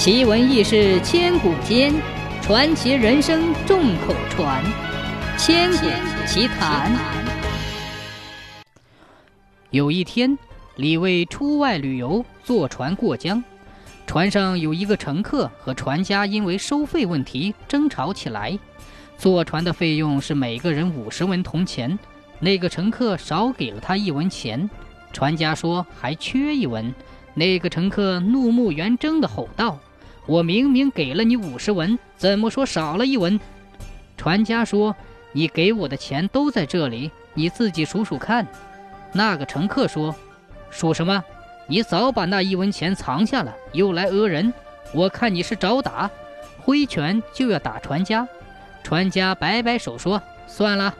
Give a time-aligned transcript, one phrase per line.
[0.00, 1.92] 奇闻异事千古间，
[2.40, 4.64] 传奇人生众口传。
[5.36, 5.86] 千古
[6.26, 6.90] 奇谈。
[9.68, 10.38] 有一天，
[10.76, 13.44] 李卫出外旅游，坐船过江，
[14.06, 18.58] 船上有一个乘客和船家因为收费问题争吵起来。
[19.18, 21.98] 坐船的费用是每个人五十文铜钱，
[22.38, 24.70] 那个乘客少给了他一文钱，
[25.12, 26.90] 船家说还缺一文，
[27.34, 29.78] 那个乘客怒目圆睁地吼道
[30.26, 33.38] ：“我明明给了你五十文，怎么说少了一文？”
[34.16, 34.94] 船家说
[35.32, 38.46] ：“你给我的钱都在这里，你自己数数看。”
[39.12, 40.14] 那个乘客说
[40.70, 41.24] ：“数什么？
[41.66, 44.52] 你早把那一文钱藏下了，又来讹人，
[44.92, 46.10] 我看你是找打，
[46.60, 48.26] 挥拳就要打船家。”
[48.82, 50.94] 船家摆摆手说：“算了。”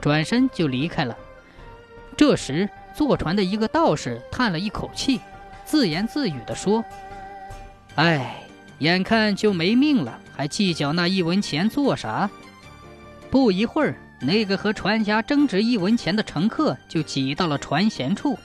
[0.00, 1.16] 转身就离开了。
[2.16, 5.20] 这时，坐船的一个道士叹了一口气，
[5.64, 6.84] 自言自语地说
[7.96, 8.43] ：“哎，
[8.84, 12.28] 眼看就没命了，还计较那一文钱做啥？”
[13.30, 18.38] 不一会儿，那个和船家争执一文钱的乘客就挤到了船舷处，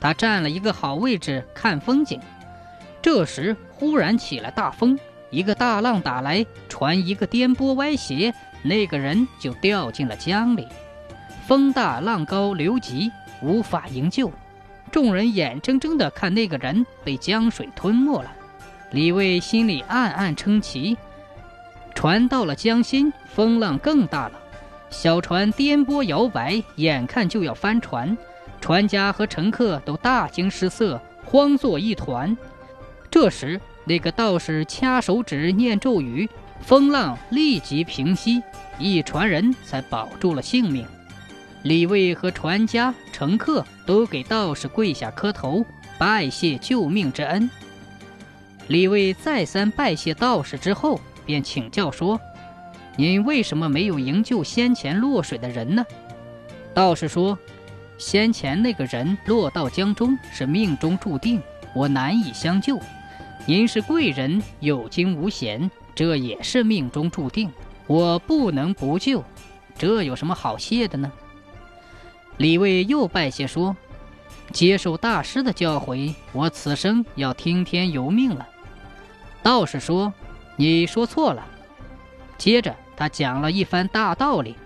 [0.00, 2.20] 他占了一个好位置看风景。
[3.00, 4.98] 这时，忽然起了大风。
[5.30, 10.66] 一个大浪打来，船一个颠簸歪斜，那个人就掉进了江里。
[11.46, 13.10] 风大浪高流急，
[13.40, 14.30] 无法营救。
[14.90, 18.30] 众人眼睁睁地看那个人被江水吞没了。
[18.90, 20.96] 李卫心里暗暗称奇。
[21.94, 24.32] 船到了江心，风浪更大了，
[24.90, 28.16] 小船颠簸摇摆，眼看就要翻船。
[28.60, 32.36] 船家和乘客都大惊失色，慌作一团。
[33.10, 36.28] 这时，那个道士掐手指念咒语，
[36.60, 38.42] 风浪立即平息，
[38.78, 40.86] 一船人才保住了性命。
[41.62, 45.64] 李卫和船家、乘客都给道士跪下磕头，
[45.98, 47.48] 拜谢救命之恩。
[48.68, 52.18] 李卫再三拜谢道士之后，便请教说
[52.96, 55.84] ：“您为什么没有营救先前落水的人呢？”
[56.72, 57.38] 道士说
[57.98, 61.42] ：“先前那个人落到江中是命中注定，
[61.74, 62.80] 我难以相救。”
[63.46, 67.52] 您是贵人，有惊无险，这也是命中注定，
[67.86, 69.22] 我不能不救，
[69.76, 71.12] 这有什么好谢的呢？
[72.38, 73.76] 李卫又拜谢说
[74.50, 78.48] ：“接受大师的教诲，我此生要听天由命了。”
[79.44, 80.10] 道士说
[80.56, 81.46] ：“你说错了。”
[82.38, 84.56] 接着他讲了一番大道理：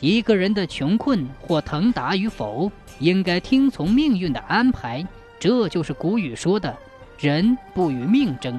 [0.00, 5.06] 一个人的穷困或腾达与否，应该听从命运的安排，
[5.38, 6.74] 这就是古语说的。
[7.18, 8.58] 人不与命争。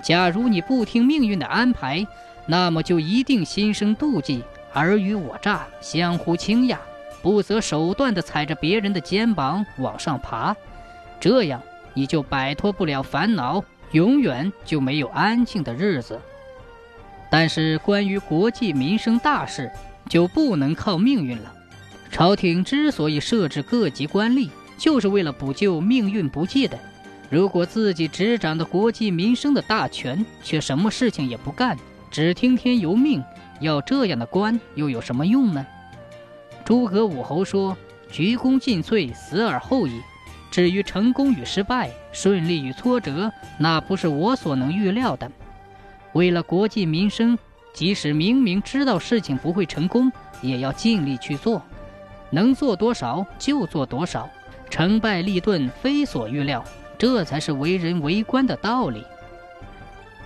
[0.00, 2.06] 假如你不听命运的安排，
[2.46, 6.78] 那么就一定心生妒忌，尔虞我诈，相互倾轧，
[7.20, 10.54] 不择手段地踩着别人的肩膀往上爬。
[11.18, 11.60] 这样
[11.92, 16.20] 你就摆脱不了烦恼，永远就没有安静的日子。
[17.30, 19.70] 但是关于国计民生大事，
[20.08, 21.52] 就不能靠命运了。
[22.10, 26.78] 朝廷之所以设置各级官吏，就是为了补救命运不济的。
[27.30, 31.78] 如果自己执掌的国计民生的大权，却什么事情也不干，
[32.10, 33.24] 只听天由命，
[33.60, 35.66] 要这样的官又有什么用呢？
[36.66, 37.74] 诸葛武侯说
[38.12, 40.02] ：“鞠躬尽瘁，死而后已。”
[40.52, 45.32] 至于成功与失败，顺利与挫折，那不是我所能预料的。
[46.12, 47.38] 为了国计民生，
[47.72, 51.62] 即使明明知道事情不会成功，也要尽力去做，
[52.28, 54.28] 能做多少就做多少，
[54.68, 56.62] 成败利钝非所预料。
[56.98, 59.02] 这才是为人为官的道理。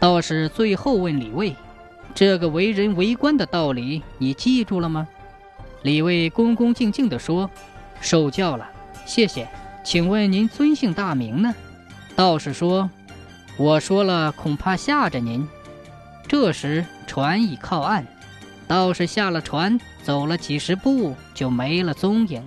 [0.00, 1.54] 道士最后问李卫
[2.12, 5.06] ：“这个为人为官的道理，你记住了吗？”
[5.82, 7.48] 李卫恭恭敬敬地说
[8.02, 8.68] ：“受教了，
[9.06, 9.48] 谢谢。
[9.88, 11.54] 请问您尊姓大名呢？”
[12.14, 12.90] 道士说
[13.56, 15.48] ：“我说了，恐怕吓着您。”
[16.28, 18.06] 这时船已靠岸，
[18.66, 22.46] 道士下了船，走了几十步，就没了踪影。